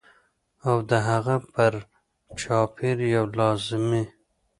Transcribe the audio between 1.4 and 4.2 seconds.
پر چاپېر یوې لازمي